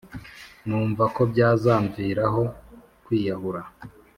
numva 0.67 1.03
ko 1.15 1.21
byazamviraho 1.31 2.43
kwiyahura. 3.05 3.61